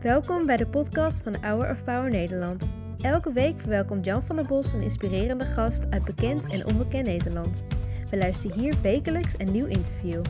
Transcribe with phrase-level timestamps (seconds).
[0.00, 2.76] Welkom bij de podcast van Hour of Power Nederland.
[3.00, 7.64] Elke week verwelkomt Jan van der Bos een inspirerende gast uit bekend en onbekend Nederland.
[8.10, 10.22] We luisteren hier wekelijks een nieuw interview.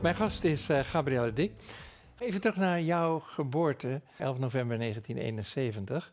[0.00, 1.52] Mijn gast is uh, Gabrielle Dik.
[2.18, 6.12] Even terug naar jouw geboorte, 11 november 1971.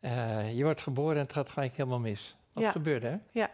[0.00, 2.36] Uh, je wordt geboren en het gaat gelijk helemaal mis.
[2.52, 2.70] Wat Ja.
[2.70, 3.20] gebeurde er?
[3.32, 3.50] Ja.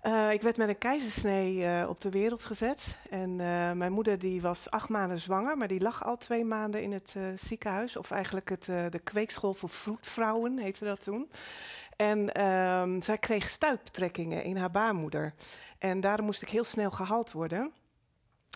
[0.00, 2.96] Eh, ik werd met een keizersnee eh, op de wereld gezet.
[3.10, 6.82] En eh, mijn moeder die was acht maanden zwanger, maar die lag al twee maanden
[6.82, 7.96] in het ziekenhuis.
[7.96, 11.30] Of eigenlijk het, de kweekschool voor vroedvrouwen heette dat toen.
[11.96, 15.34] En ehm, zij kreeg stuiptrekkingen in haar baarmoeder.
[15.78, 17.72] En daarom moest ik heel snel gehaald worden.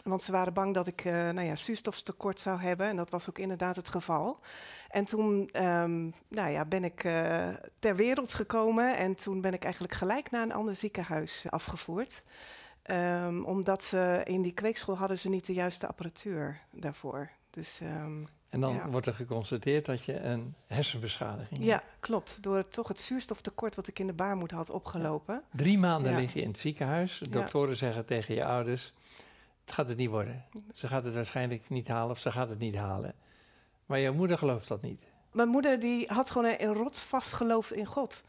[0.02, 2.86] Want ze waren bang dat ik eh nou ja, zuurstoftekort zou hebben.
[2.86, 4.40] En dat was ook inderdaad het geval.
[4.88, 7.48] En toen ehm, nou ja, ben ik eh,
[7.78, 8.96] ter wereld gekomen.
[8.96, 12.22] En toen ben ik eigenlijk gelijk naar een ander ziekenhuis afgevoerd.
[12.82, 17.30] Ehm, omdat ze in die kweekschool hadden ze niet de juiste apparatuur daarvoor.
[17.50, 18.88] Dus ehm, En dan Ja.
[18.88, 21.64] wordt er geconstateerd dat je een hersenbeschadiging hebt.
[21.70, 22.42] ja, klopt.
[22.42, 25.42] Door toch het zuurstoftekort wat ik in de baarmoeder had opgelopen.
[25.52, 27.18] Drie maanden lig je in het ziekenhuis.
[27.18, 28.92] De doktoren zeggen tegen je ouders,
[29.64, 30.44] het gaat het niet worden.
[30.74, 33.14] Ze gaat het waarschijnlijk niet halen of ze gaat het niet halen.
[33.86, 35.02] Maar jouw moeder gelooft dat niet.
[35.32, 38.22] Mijn moeder die had gewoon een, rotsvast geloof in God.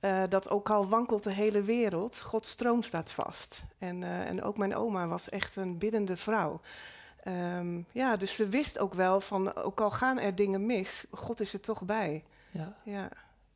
[0.00, 3.62] Eh, dat ook al wankelt de hele wereld, Gods stroom staat vast.
[3.78, 6.60] En, eh, en ook mijn oma was echt een biddende vrouw.
[7.22, 11.40] Ehm, ja, dus ze wist ook wel van, ook al gaan er dingen mis, God
[11.40, 12.24] is er toch bij.
[12.50, 12.76] Ja.
[12.84, 13.08] Ja,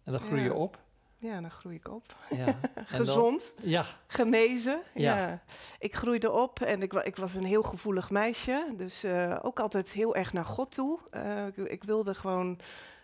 [0.05, 0.55] En dan groei je Ja.
[0.55, 0.79] op.
[1.25, 2.17] ja dan groei ik op.
[2.31, 2.45] Ja.
[2.75, 4.83] Dan- Gezond, ja, genezen.
[4.95, 5.17] Ja.
[5.19, 5.43] Ja.
[5.79, 8.75] Ik groeide op en ik, ik was een heel gevoelig meisje.
[8.77, 10.99] Dus eh, ook altijd heel erg naar God toe.
[11.11, 12.59] Eh, ik, ik wilde gewoon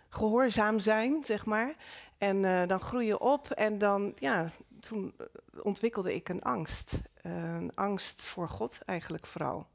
[0.08, 1.74] gehoorzaam zijn, zeg maar.
[2.18, 5.14] En eh, dan groei je op en dan, ja, toen
[5.62, 6.92] ontwikkelde ik een angst.
[7.22, 9.66] Een angst voor God eigenlijk vooral.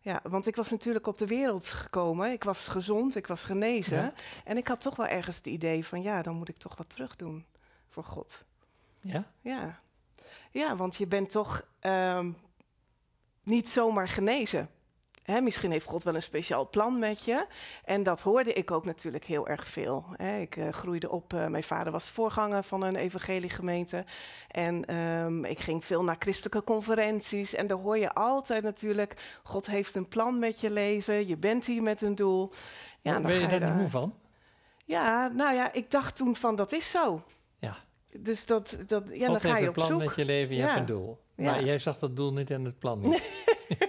[0.00, 2.32] Ja, want ik was natuurlijk op de wereld gekomen.
[2.32, 4.02] Ik was gezond, ik was genezen.
[4.02, 4.12] Ja.
[4.44, 6.90] En ik had toch wel ergens het idee van, ja, dan moet ik toch wat
[6.90, 7.44] terug doen
[7.88, 8.44] voor God.
[9.00, 9.24] ja.
[9.40, 9.80] Ja,
[10.50, 12.32] ja want je bent toch ehm,
[13.42, 14.70] niet zomaar genezen.
[15.22, 17.46] Hè, misschien heeft God wel een speciaal plan met je.
[17.84, 20.04] En dat hoorde ik ook natuurlijk heel erg veel.
[20.40, 24.04] Ik eh, groeide op, eh, mijn vader was voorganger van een evangeliegemeente.
[24.48, 27.54] En ehm, ik ging veel naar christelijke conferenties.
[27.54, 31.26] En daar hoor je altijd natuurlijk, God heeft een plan met je leven.
[31.26, 32.52] Je bent hier met een doel.
[33.00, 34.14] Ja, dan ben je niet daar- moe van?
[34.84, 37.22] Ja, nou ja, ik dacht toen van dat is zo.
[38.18, 39.98] Dus dat, dat, ja, dan ga je een op plan zoek.
[39.98, 40.66] met je leven, je Ja.
[40.66, 41.18] hebt een doel.
[41.36, 41.44] Ja.
[41.50, 43.22] Maar jij zag dat doel niet en het plan niet.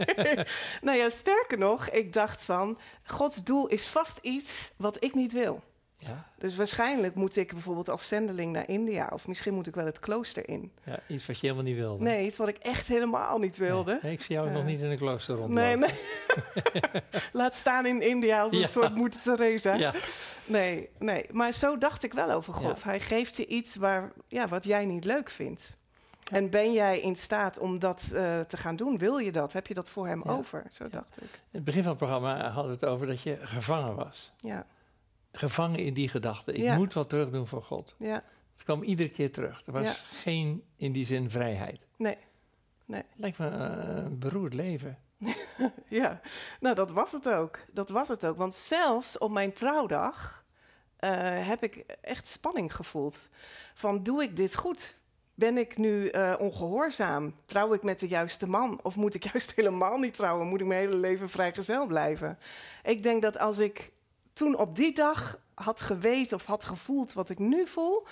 [0.81, 5.31] nou ja, sterker nog, ik dacht van, Gods doel is vast iets wat ik niet
[5.31, 5.61] wil.
[6.01, 9.85] Ja, Dus waarschijnlijk moet ik bijvoorbeeld als zendeling naar India, of misschien moet ik wel
[9.85, 10.71] het klooster in.
[10.83, 12.03] ja, iets wat je helemaal niet wilde.
[12.03, 13.99] Nee, iets wat ik echt helemaal niet wilde.
[14.01, 15.63] Nee, ik zie jou nog niet in een klooster rondlopen.
[15.79, 15.99] Nee, nee.
[17.33, 18.67] Laat staan in India als een Ja.
[18.67, 19.73] soort moeder Teresa.
[19.73, 19.93] Ja,
[20.45, 21.25] Nee, nee.
[21.31, 22.83] Maar zo dacht ik wel over God.
[22.83, 25.77] Hij geeft je iets waar, ja, wat jij niet leuk vindt.
[26.31, 28.97] En ben jij in staat om dat eh, te gaan doen?
[28.97, 29.53] Wil je dat?
[29.53, 30.63] Heb je dat voor hem over?
[30.71, 31.23] Zo dacht ik.
[31.23, 34.31] in het begin van het programma hadden we het over dat je gevangen was.
[34.37, 34.65] Ja,
[35.31, 36.51] Gevangen in die gedachte.
[36.53, 36.75] Ik Ja.
[36.77, 37.95] moet wat terug doen voor God.
[37.99, 38.23] ja,
[38.53, 39.61] Het kwam iedere keer terug.
[39.65, 39.93] Er was Ja.
[40.21, 41.87] geen, in die zin, vrijheid.
[41.97, 42.17] nee.
[42.85, 43.03] Nee.
[43.15, 44.97] Lijkt me een beroerd leven.
[45.87, 46.21] Ja,
[46.59, 47.59] nou dat was het ook.
[47.71, 48.37] Dat was het ook.
[48.37, 50.45] Want zelfs op mijn trouwdag
[50.97, 53.27] eh, heb ik echt spanning gevoeld.
[53.73, 54.97] Van doe ik dit goed?
[55.35, 57.35] Ben ik nu eh, ongehoorzaam?
[57.45, 58.79] Trouw ik met de juiste man?
[58.83, 60.47] Of moet ik juist helemaal niet trouwen?
[60.47, 62.37] Moet ik mijn hele leven vrijgezel blijven?
[62.83, 63.91] Ik denk dat als ik
[64.39, 68.07] toen op die dag had geweten of had gevoeld wat ik nu voel...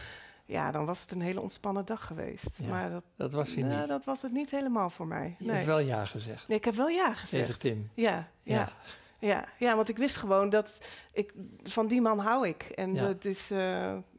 [0.45, 2.49] Ja, dan was het een hele ontspannen dag geweest.
[2.61, 3.88] Ja, maar dat, Dat was hij nou, niet.
[3.88, 5.35] dat was het niet helemaal voor mij.
[5.39, 5.55] Je Nee.
[5.55, 7.45] hebt wel ja gezegd nee, ik heb wel ja gezegd.
[7.45, 7.89] tegen Tim.
[7.93, 8.55] Ja, ja.
[8.55, 8.71] Ja.
[9.19, 10.77] Ja, ja, want ik wist gewoon dat
[11.11, 11.33] ik
[11.63, 12.61] van die man hou ik.
[12.63, 13.05] En Ja.
[13.07, 13.57] dat is, eh,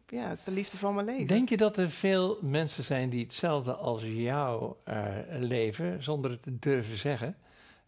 [0.06, 1.26] ja, het is de liefde van mijn leven.
[1.26, 6.42] Denk je dat er veel mensen zijn die hetzelfde als jou eh, leven, zonder het
[6.42, 7.36] te durven zeggen?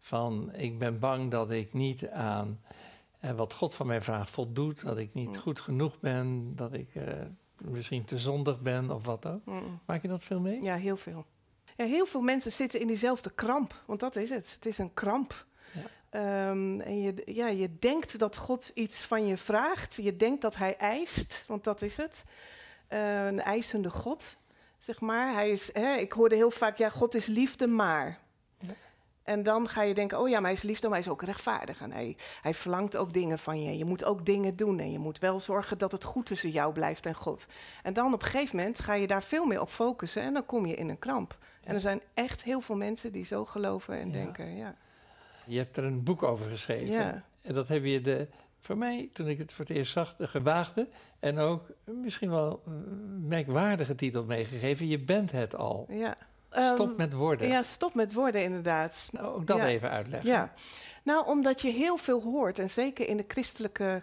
[0.01, 2.61] Van ik ben bang dat ik niet aan
[3.21, 5.37] eh, wat God van mij vraagt voldoet, dat ik niet Mm.
[5.39, 7.05] goed genoeg ben, dat ik eh,
[7.59, 9.45] misschien te zondig ben of wat ook.
[9.45, 9.81] Mm.
[9.87, 10.63] Maak je dat veel mee?
[10.63, 11.25] Ja, heel veel.
[11.77, 14.53] Ja, heel veel mensen zitten in diezelfde kramp, want dat is het.
[14.55, 15.47] Het is een kramp.
[15.73, 15.81] Ja.
[16.11, 19.95] Ehm, en je, ja, je denkt dat God iets van je vraagt.
[19.95, 22.25] Je denkt dat hij eist, want dat is het.
[22.89, 24.37] Eh, een eisende God,
[24.79, 25.33] zeg maar.
[25.35, 28.19] Hij is, hè, ik hoorde heel vaak, ja, God is liefde, maar.
[29.23, 31.23] En dan ga je denken, oh ja, maar hij is liefde, maar hij is ook
[31.23, 31.81] rechtvaardig.
[31.81, 33.79] En hij, hij verlangt ook dingen van je.
[33.79, 36.73] Je moet ook dingen doen en je moet wel zorgen dat het goed tussen jou
[36.73, 37.47] blijft en God.
[37.83, 40.47] En dan op een gegeven moment ga je daar veel meer op focussen en dan
[40.47, 41.39] kom je in een kramp.
[41.65, 44.13] En er zijn echt heel veel mensen die zo geloven en Ja.
[44.13, 44.75] denken, ja.
[45.47, 46.87] Je hebt er een boek over geschreven.
[46.93, 48.29] Ja, En dat heb je de,
[48.61, 50.89] voor mij, toen ik het voor het eerst zag, de gewaagde
[51.19, 52.63] en ook misschien wel
[53.19, 54.87] merkwaardige titel meegegeven.
[54.89, 55.87] Je bent het al.
[55.89, 56.17] ja.
[56.51, 57.49] Stop Ehm, met woorden.
[57.49, 59.09] Ja, stop met woorden inderdaad.
[59.11, 59.67] Nou, ook dat Ja.
[59.67, 60.31] even uitleggen.
[60.31, 60.53] Ja,
[61.03, 64.03] nou omdat je heel veel hoort en zeker in de christelijke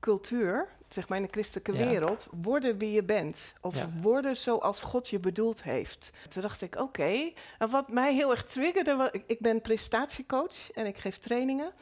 [0.00, 1.86] cultuur, zeg maar in de christelijke Ja.
[1.88, 3.54] wereld, worden wie je bent.
[3.60, 3.90] Of Ja.
[4.00, 6.10] worden zoals God je bedoeld heeft.
[6.28, 7.30] Toen dacht ik, oké.
[7.58, 11.72] En wat mij heel erg triggerde, wa- ik, ik ben prestatiecoach en ik geef trainingen.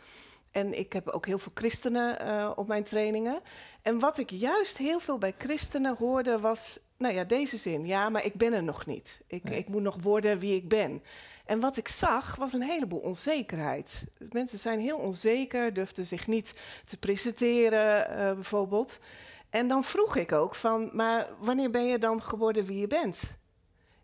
[0.50, 3.40] En ik heb ook heel veel christenen eh, op mijn trainingen.
[3.82, 7.86] En wat ik juist heel veel bij christenen hoorde was, nou ja, deze zin.
[7.86, 9.20] Ja, maar ik ben er nog niet.
[9.26, 9.58] Ik, Nee.
[9.58, 11.02] ik moet nog worden wie ik ben.
[11.46, 14.02] En wat ik zag was een heleboel onzekerheid.
[14.18, 16.54] Dus mensen zijn heel onzeker, durfden zich niet
[16.84, 18.98] te presenteren, eh, bijvoorbeeld.
[19.50, 23.20] En dan vroeg ik ook van, maar wanneer ben je dan geworden wie je bent?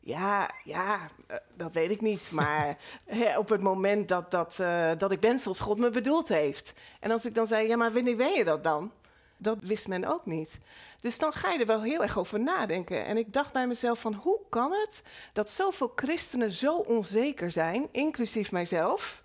[0.00, 2.30] Ja, ja, eh, dat weet ik niet.
[2.30, 2.78] Maar
[3.38, 6.72] op het moment dat, dat, eh, dat ik ben zoals God me bedoeld heeft.
[7.00, 8.92] En als ik dan zei, ja, maar wanneer ben je dat dan?
[9.42, 10.58] Dat wist men ook niet.
[11.00, 13.04] Dus dan ga je er wel heel erg over nadenken.
[13.04, 15.02] En ik dacht bij mezelf van, hoe kan het
[15.32, 19.22] dat zoveel christenen zo onzeker zijn, inclusief mijzelf,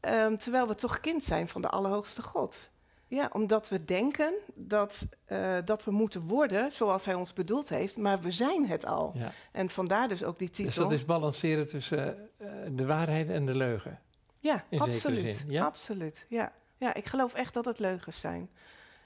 [0.00, 2.70] ehm, terwijl we toch kind zijn van de Allerhoogste God?
[3.06, 7.96] Ja, omdat we denken dat, eh, dat we moeten worden zoals Hij ons bedoeld heeft,
[7.96, 9.12] maar we zijn het al.
[9.14, 9.32] Ja.
[9.52, 10.64] En vandaar dus ook die titel.
[10.64, 14.00] Dus dat is balanceren tussen eh, de waarheid en de leugen.
[14.40, 15.44] ja, in absoluut.
[15.48, 15.64] ja?
[15.64, 16.52] Absoluut, ja.
[16.76, 18.50] Ja, ik geloof echt dat het leugens zijn.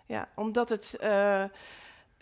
[0.06, 0.96] Ja, omdat het...
[1.00, 1.44] eh,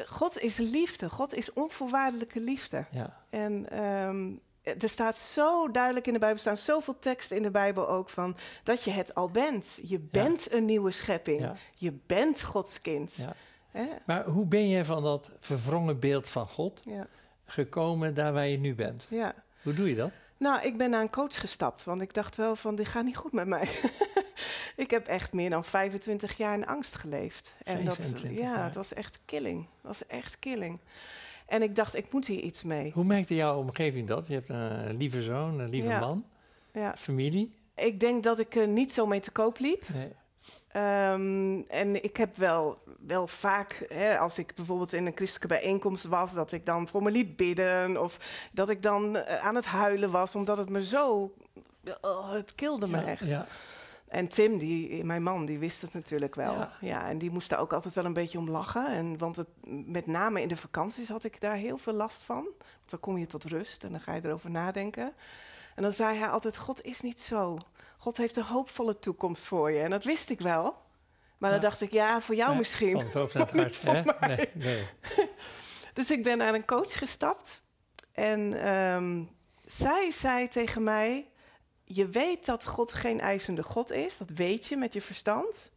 [0.07, 1.09] God is liefde.
[1.11, 2.85] God is onvoorwaardelijke liefde.
[2.91, 3.17] Ja.
[3.31, 4.33] En ehm,
[4.83, 8.09] er staat zo duidelijk in de Bijbel, er staan zoveel teksten in de Bijbel ook
[8.09, 9.79] van dat je het al bent.
[9.83, 11.41] Je bent een nieuwe schepping.
[11.41, 11.57] Ja.
[11.75, 13.13] Je bent Gods kind.
[13.15, 13.33] Ja.
[13.71, 13.87] Hè?
[14.07, 16.83] Maar hoe ben je van dat verwrongen beeld van God
[17.45, 19.07] gekomen daar waar je nu bent?
[19.11, 19.35] ja.
[19.63, 20.13] Hoe doe je dat?
[20.41, 23.17] Nou, ik ben naar een coach gestapt, want ik dacht wel van, dit gaat niet
[23.17, 23.69] goed met mij.
[24.77, 27.55] ik heb echt meer dan 25 jaar in angst geleefd.
[27.63, 29.59] En dat, 25 ja, het was echt killing.
[29.77, 30.79] Het was echt killing.
[31.47, 32.91] En ik dacht, ik moet hier iets mee.
[32.95, 34.27] Hoe merkte jouw omgeving dat?
[34.27, 36.01] Je hebt een lieve zoon, een lieve Ja.
[36.01, 36.25] man,
[36.73, 36.95] Ja.
[36.97, 37.55] familie.
[37.75, 39.83] Ik denk dat ik er niet zo mee te koop liep.
[39.95, 40.13] Nee.
[40.73, 46.05] Ehm, en ik heb wel, wel vaak, hè, als ik bijvoorbeeld in een christelijke bijeenkomst
[46.05, 48.03] was, dat ik dan voor me liet bidden.
[48.03, 48.19] Of
[48.53, 51.33] dat ik dan eh, aan het huilen was, omdat het me zo.
[52.01, 53.25] oh, het kilde me Ja, echt.
[53.25, 53.47] ja.
[54.09, 56.53] En Tim, die, mijn man, die wist het natuurlijk wel.
[56.53, 56.73] Ja.
[56.81, 57.09] Ja.
[57.09, 58.87] en die moest daar ook altijd wel een beetje om lachen.
[58.87, 59.49] En, want het,
[59.87, 62.43] met name in de vakanties had ik daar heel veel last van.
[62.43, 65.13] Want dan kom je tot rust en dan ga je erover nadenken.
[65.75, 67.59] En dan zei hij altijd, God is niet zo.
[68.01, 69.81] God heeft een hoopvolle toekomst voor je.
[69.81, 70.75] En dat wist ik wel.
[71.39, 72.93] Maar dan dacht ik, ja, voor jou Nee, misschien.
[72.93, 74.21] Van het hoofd naar het hart.
[74.21, 74.89] Nee, nee.
[75.95, 77.63] Dus ik ben naar een coach gestapt.
[78.13, 79.25] En ehm,
[79.67, 81.31] zij zei tegen mij:
[81.85, 84.17] Je weet dat God geen eisende God is.
[84.17, 85.73] Dat weet je met je verstand.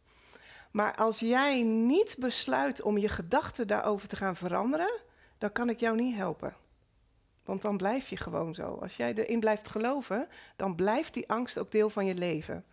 [0.70, 5.00] Maar als jij niet besluit om je gedachten daarover te gaan veranderen,
[5.38, 6.56] dan kan ik jou niet helpen.
[7.44, 8.78] Want dan blijf je gewoon zo.
[8.82, 12.64] Als jij erin blijft geloven, dan blijft die angst ook deel van je leven.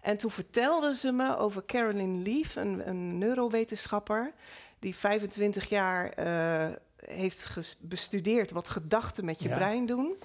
[0.00, 4.32] En toen vertelde ze me over Caroline Leaf, een, een neurowetenschapper,
[4.78, 9.54] die 25 jaar eh, heeft bestudeerd wat gedachten met je Ja.
[9.56, 10.16] brein doen.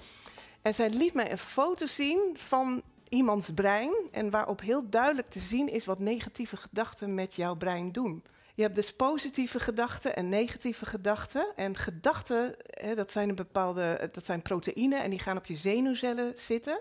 [0.62, 5.38] En zij liet mij een foto zien van iemands brein en waarop heel duidelijk te
[5.38, 8.22] zien is wat negatieve gedachten met jouw brein doen.
[8.54, 11.46] Je hebt dus positieve gedachten en negatieve gedachten.
[11.56, 15.56] En gedachten, hè, dat zijn een bepaalde, dat zijn proteïnen en die gaan op je
[15.56, 16.80] zenuwcellen zitten.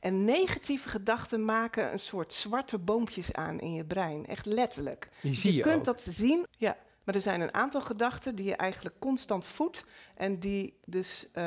[0.00, 5.08] En negatieve gedachten maken een soort zwarte boompjes aan in je brein, echt letterlijk.
[5.20, 5.84] Die Dus zie je je kunt ook.
[5.84, 6.76] dat zien, ja.
[7.04, 11.44] Maar er zijn een aantal gedachten die je eigenlijk constant voedt en die dus eh,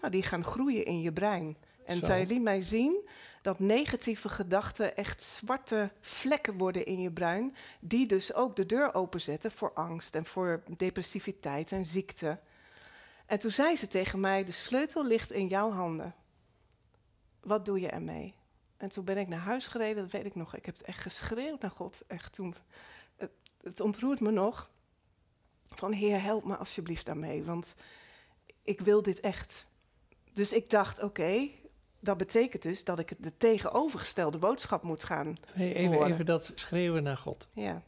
[0.00, 1.56] nou, die gaan groeien in je brein.
[1.88, 2.06] En Zo.
[2.06, 3.08] zij liet mij zien
[3.42, 8.94] dat negatieve gedachten echt zwarte vlekken worden in je brein, die dus ook de deur
[8.94, 12.38] openzetten voor angst en voor depressiviteit en ziekte.
[13.26, 16.14] En toen zei ze tegen mij: De sleutel ligt in jouw handen.
[17.40, 18.34] Wat doe je ermee?
[18.76, 20.56] En toen ben ik naar huis gereden, dat weet ik nog.
[20.56, 22.02] Ik heb het echt geschreeuwd naar God.
[22.06, 22.54] Echt toen.
[23.16, 23.30] Het,
[23.62, 24.70] het ontroert me nog.
[25.70, 27.74] Van Heer, help me alsjeblieft daarmee, want
[28.62, 29.66] ik wil dit echt.
[30.32, 31.48] Dus ik dacht, oké,
[32.00, 35.36] dat betekent dus dat ik de tegenovergestelde boodschap moet gaan.
[35.52, 37.48] Hey, even, even dat schreeuwen naar God.
[37.52, 37.82] Ja,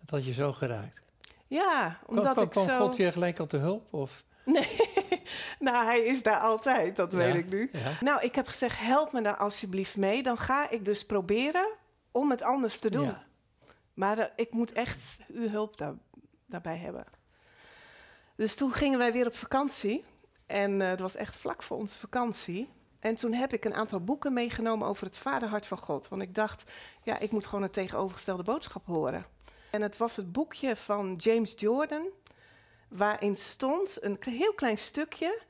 [0.00, 1.06] Dat had je zo geraakt.
[1.46, 2.78] ja omdat ik kwam zo...
[2.78, 3.92] God je gelijk op de hulp?
[3.94, 4.24] Of?
[4.44, 4.76] Nee,
[5.58, 7.70] nou hij is daar altijd, dat weet ik nu.
[7.72, 7.92] Ja.
[8.00, 10.22] Nou, ik heb gezegd, help me daar alsjeblieft mee.
[10.22, 11.68] Dan ga ik dus proberen
[12.10, 13.04] om het anders te doen.
[13.04, 13.26] Ja.
[13.94, 15.94] Maar eh, ik moet echt uw hulp daar,
[16.46, 17.04] daarbij hebben.
[18.36, 20.04] Dus toen gingen wij weer op vakantie.
[20.48, 22.68] En uh, dat was echt vlak voor onze vakantie.
[22.98, 26.08] En toen heb ik een aantal boeken meegenomen over het vaderhart van God.
[26.08, 26.70] Want ik dacht,
[27.02, 29.26] ja, ik moet gewoon een tegenovergestelde boodschap horen.
[29.70, 32.08] En het was het boekje van James Jordan,
[32.88, 35.40] waarin stond een heel klein stukje.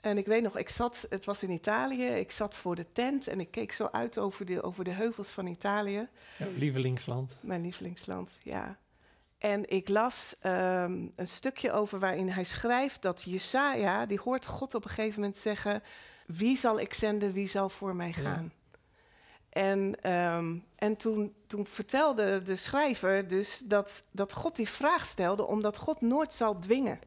[0.00, 3.26] En ik weet nog, ik zat, het was in Italië, ik zat voor de tent
[3.26, 6.08] en ik keek zo uit over de, over de heuvels van Italië.
[6.38, 7.36] Ja, lievelingsland.
[7.40, 8.78] Mijn lievelingsland, ja.
[9.38, 14.74] En ik las um, een stukje over waarin hij schrijft dat Jesaja, die hoort God
[14.74, 15.82] op een gegeven moment zeggen,
[16.26, 18.52] wie zal ik zenden, wie zal voor mij gaan?
[19.48, 25.46] En, um, en toen, toen vertelde de schrijver dus dat, dat God die vraag stelde,
[25.46, 26.98] omdat God nooit zal dwingen.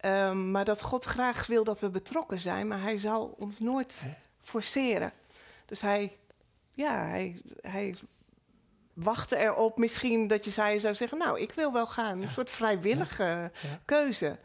[0.00, 4.04] Um, maar dat God graag wil dat we betrokken zijn, maar hij zal ons nooit
[4.42, 5.12] forceren.
[5.66, 6.16] Dus hij,
[6.72, 7.94] ja, hij, hij
[8.94, 12.22] wachtte erop misschien dat je zou zeggen, nou, ik wil wel gaan.
[12.22, 13.52] Een soort vrijwillige
[13.84, 14.38] keuze.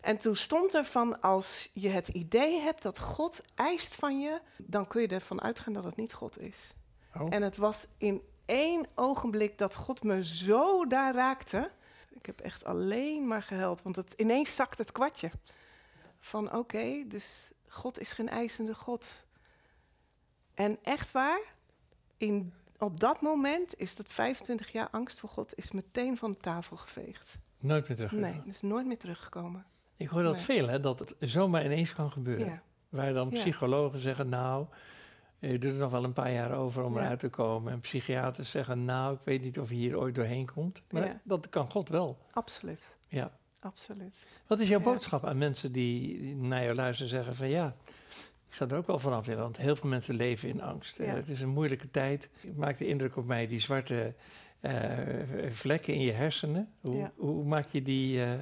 [0.00, 4.40] En toen stond er van, als je het idee hebt dat God eist van je,
[4.56, 6.56] dan kun je ervan uitgaan dat het niet God is.
[7.14, 7.26] Oh.
[7.30, 11.70] En het was in één ogenblik dat God me zo daar raakte.
[12.10, 15.30] Ik heb echt alleen maar gehuild, want het, ineens zakt het kwartje.
[16.20, 19.24] Van oké, dus God is geen eisende God.
[20.54, 21.40] En echt waar,
[22.16, 26.38] in, op dat moment is dat 25 jaar angst voor God is meteen van de
[26.38, 27.38] tafel geveegd.
[27.58, 28.32] Nooit meer teruggekomen?
[28.32, 29.64] Nee, dus nooit meer teruggekomen.
[29.96, 32.46] Ik hoor dat veel, hè, dat het zomaar ineens kan gebeuren.
[32.46, 32.62] Ja.
[32.88, 34.66] Waar dan psychologen zeggen, nou,
[35.38, 37.72] je doet er nog wel een paar jaar over om eruit te komen.
[37.72, 40.82] En psychiaters zeggen, nou, ik weet niet of je hier ooit doorheen komt.
[40.90, 42.18] Maar dat kan God wel.
[42.32, 42.94] Absoluut.
[43.08, 43.38] Ja.
[43.60, 44.24] Absoluut.
[44.46, 47.76] Wat is jouw boodschap aan mensen die naar jou luisteren zeggen van ja,
[48.56, 51.00] zou er ook wel vanaf willen, want heel veel mensen leven in angst.
[51.00, 52.28] Uh, het is een moeilijke tijd.
[52.40, 54.14] Het maakt de indruk op mij, die zwarte
[54.60, 54.72] uh,
[55.48, 56.72] vlekken in je hersenen.
[56.80, 58.32] Hoe, hoe maak je die uh,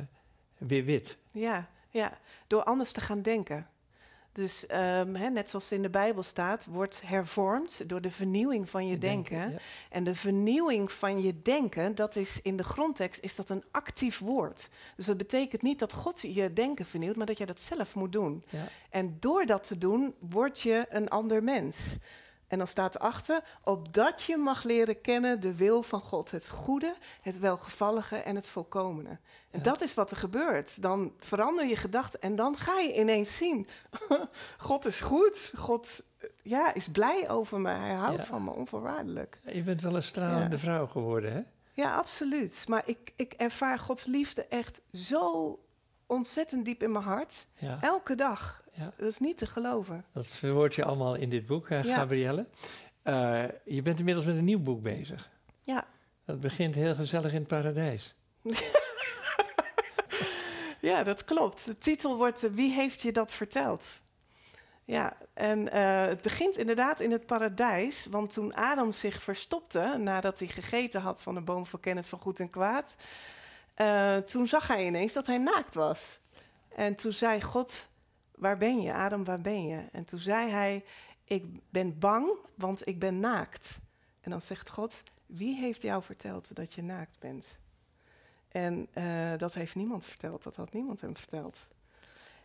[0.59, 1.18] weer wit?
[1.30, 3.66] Ja, ja, door anders te gaan denken.
[4.34, 8.98] Dus um, net zoals in de Bijbel staat, wordt hervormd door de vernieuwing van je
[8.98, 9.58] denken.
[9.90, 14.18] En de vernieuwing van je denken, dat is in de grondtekst is dat een actief
[14.18, 14.68] woord.
[14.96, 18.12] Dus dat betekent niet dat God je denken vernieuwt, maar dat je dat zelf moet
[18.12, 18.44] doen.
[18.48, 18.68] Ja.
[18.90, 21.76] En door dat te doen, word je een ander mens.
[22.48, 26.30] En dan staat erachter, opdat je mag leren kennen de wil van God.
[26.30, 29.18] Het goede, het welgevallige en het volkomene.
[29.50, 30.82] En dat is wat er gebeurt.
[30.82, 33.68] Dan verander je gedachten en dan ga je ineens zien,
[34.58, 35.52] God is goed.
[35.56, 36.02] God
[36.42, 37.70] ja, is blij over me.
[37.70, 39.38] Hij houdt van me onvoorwaardelijk.
[39.52, 41.42] Je bent wel een stralende vrouw geworden, hè?
[41.72, 42.64] Ja, absoluut.
[42.68, 45.58] Maar ik, ik ervaar Gods liefde echt zo
[46.06, 47.46] ontzettend diep in mijn hart.
[47.80, 48.63] Elke dag.
[48.74, 48.92] Ja.
[48.96, 50.04] Dat is niet te geloven.
[50.12, 52.46] Dat verwoord je allemaal in dit boek, Gabrielle.
[53.04, 55.30] Uh, je bent inmiddels met een nieuw boek bezig.
[55.60, 55.86] Ja.
[56.24, 58.14] Dat begint heel gezellig in het paradijs.
[60.80, 61.66] ja, dat klopt.
[61.66, 64.02] De titel wordt Wie heeft je dat verteld?
[64.84, 68.06] Ja, en uh, het begint inderdaad in het paradijs.
[68.10, 72.18] Want toen Adam zich verstopte nadat hij gegeten had van de boom van kennis van
[72.18, 72.96] goed en kwaad,
[73.76, 76.18] uh, toen zag hij ineens dat hij naakt was.
[76.74, 77.88] En toen zei God,
[78.34, 78.94] waar ben je?
[78.94, 79.88] Adam, waar ben je?
[79.92, 80.84] En toen zei hij,
[81.24, 83.78] ik ben bang, want ik ben naakt.
[84.20, 87.46] En dan zegt God, wie heeft jou verteld dat je naakt bent?
[88.48, 91.58] En uh, dat heeft niemand verteld, dat had niemand hem verteld.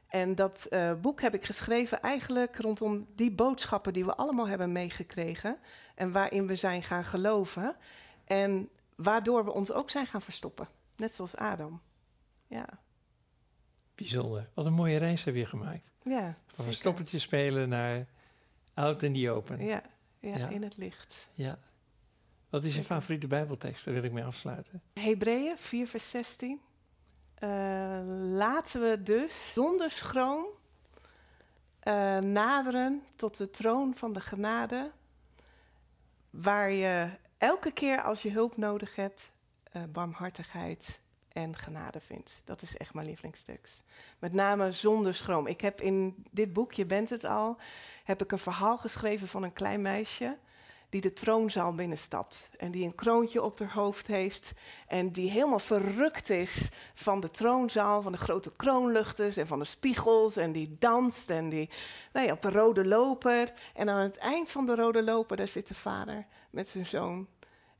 [0.07, 4.71] En dat uh, boek heb ik geschreven eigenlijk rondom die boodschappen die we allemaal hebben
[4.71, 5.57] meegekregen
[5.95, 7.75] en waarin we zijn gaan geloven
[8.25, 11.81] en waardoor we ons ook zijn gaan verstoppen, net zoals Adam.
[12.47, 12.79] Ja.
[13.99, 14.49] Bijzonder.
[14.53, 15.91] Wat een mooie reis heb je gemaakt.
[16.03, 16.37] Ja.
[16.47, 18.05] Van een stoppertje spelen naar
[18.73, 19.65] out in the open.
[19.65, 19.83] Ja,
[20.19, 21.27] ja, in het licht.
[21.33, 21.57] Ja.
[22.49, 23.85] Wat is je favoriete Bijbeltekst?
[23.85, 24.81] Daar wil ik mee afsluiten.
[24.93, 26.61] Hebreeën 4, vers 16.
[27.39, 27.49] Uh,
[28.31, 30.45] laten we dus zonder schroom
[31.83, 34.91] uh, naderen tot de troon van de genade,
[36.29, 39.31] waar je elke keer als je hulp nodig hebt,
[39.73, 40.99] uh, barmhartigheid
[41.33, 42.41] en genade vindt.
[42.43, 43.83] Dat is echt mijn lievelingstekst.
[44.19, 45.47] Met name zonder schroom.
[45.47, 47.57] Ik heb in dit boek, je bent het al,
[48.03, 50.37] heb ik een verhaal geschreven van een klein meisje
[50.89, 54.51] die de troonzaal binnenstapt en die een kroontje op haar hoofd heeft
[54.87, 59.65] en die helemaal verrukt is van de troonzaal, van de grote kroonluchters en van de
[59.65, 61.69] spiegels en die danst en die
[62.13, 65.47] nou ja, op de rode loper en aan het eind van de rode loper daar
[65.47, 67.27] zit de vader met zijn zoon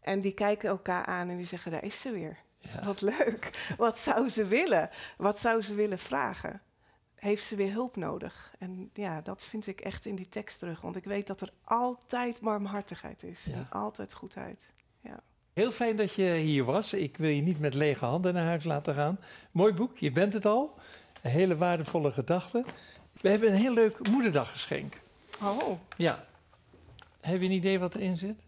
[0.02, 2.38] en die kijken elkaar aan en die zeggen daar is ze weer.
[2.60, 2.84] Ja.
[2.86, 3.74] Wat leuk.
[3.78, 4.90] Wat zou ze willen?
[5.18, 6.62] Wat zou ze willen vragen?
[7.16, 8.54] Heeft ze weer hulp nodig?
[8.60, 10.82] En ja, dat vind ik echt in die tekst terug.
[10.82, 13.46] Want ik weet dat er altijd warmhartigheid is.
[13.52, 14.62] En altijd goedheid.
[15.02, 15.20] Ja.
[15.54, 16.94] Heel fijn dat je hier was.
[16.94, 19.20] Ik wil je niet met lege handen naar huis laten gaan.
[19.52, 20.78] Mooi boek, je bent het al.
[21.22, 22.64] Een hele waardevolle gedachte.
[23.22, 25.02] We hebben een heel leuk moederdaggeschenk.
[25.44, 26.26] Oh, Ja.
[27.22, 28.44] Heb je een idee wat erin zit?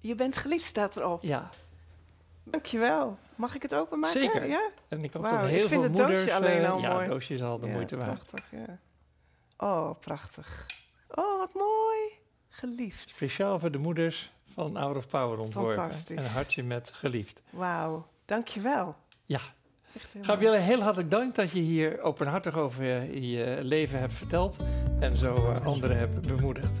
[0.00, 1.22] je bent geliefd staat erop.
[1.22, 1.50] Ja.
[2.50, 3.18] Dankjewel.
[3.34, 4.20] Mag ik het openmaken?
[4.20, 4.48] Zeker.
[4.48, 4.70] Ja?
[4.88, 6.30] En ik hoop dat ik heel vind veel het doosje moeders...
[6.30, 7.00] alleen eh, al ja, mooi.
[7.00, 8.26] het doosje is al de Ja, moeite waard.
[8.26, 8.78] Prachtig, ja.
[9.56, 10.66] Oh, prachtig.
[11.08, 11.98] Oh, wat mooi.
[12.48, 13.10] Geliefd.
[13.10, 15.74] Speciaal voor de moeders van Hour of Power ontworpen.
[15.74, 16.16] Fantastisch.
[16.16, 17.42] Een hartje met geliefd.
[17.50, 18.96] Wauw, dankjewel.
[19.24, 19.40] Ja.
[19.94, 24.14] Echt heel Gabrielle, heel hartelijk dank dat je hier openhartig over je, je leven hebt
[24.14, 24.56] verteld.
[25.00, 26.80] En zo eh, anderen hebt bemoedigd.